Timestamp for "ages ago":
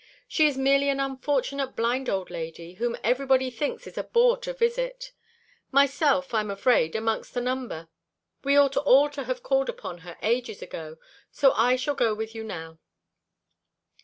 10.23-10.97